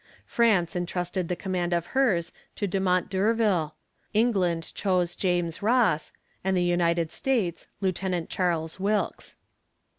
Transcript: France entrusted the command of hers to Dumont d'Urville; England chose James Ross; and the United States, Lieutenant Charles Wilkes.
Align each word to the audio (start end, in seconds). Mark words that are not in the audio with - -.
France 0.25 0.75
entrusted 0.75 1.27
the 1.27 1.35
command 1.35 1.73
of 1.73 1.85
hers 1.93 2.31
to 2.55 2.65
Dumont 2.65 3.07
d'Urville; 3.11 3.75
England 4.15 4.73
chose 4.73 5.15
James 5.15 5.61
Ross; 5.61 6.11
and 6.43 6.57
the 6.57 6.63
United 6.63 7.11
States, 7.11 7.67
Lieutenant 7.81 8.27
Charles 8.27 8.79
Wilkes. 8.79 9.35